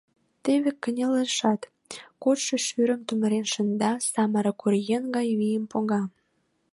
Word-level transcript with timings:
Теве 0.43 0.71
кынелешат, 0.83 1.61
кодшо 2.23 2.55
шӱрым 2.65 3.01
тӱмырен 3.07 3.45
шында, 3.53 3.91
самырык 4.11 4.59
оръеҥ 4.65 5.03
гай 5.15 5.27
вийым 5.39 5.65
пога... 5.71 6.01